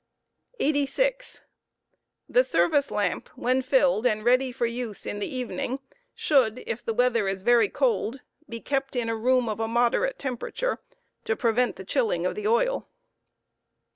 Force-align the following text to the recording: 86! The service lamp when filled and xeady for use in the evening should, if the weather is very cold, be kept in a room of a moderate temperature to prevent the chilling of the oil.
86! 0.59 1.41
The 2.27 2.43
service 2.43 2.89
lamp 2.89 3.29
when 3.35 3.61
filled 3.61 4.07
and 4.07 4.23
xeady 4.23 4.51
for 4.51 4.65
use 4.65 5.05
in 5.05 5.19
the 5.19 5.27
evening 5.27 5.77
should, 6.15 6.63
if 6.65 6.83
the 6.83 6.95
weather 6.95 7.27
is 7.27 7.43
very 7.43 7.69
cold, 7.69 8.21
be 8.49 8.59
kept 8.61 8.95
in 8.95 9.09
a 9.09 9.15
room 9.15 9.47
of 9.47 9.59
a 9.59 9.67
moderate 9.67 10.17
temperature 10.17 10.79
to 11.25 11.35
prevent 11.35 11.75
the 11.75 11.85
chilling 11.85 12.25
of 12.25 12.33
the 12.33 12.47
oil. 12.47 12.87